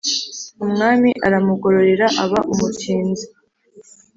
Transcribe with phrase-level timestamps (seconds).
[0.65, 3.25] umwami aramugororera aba umutinzi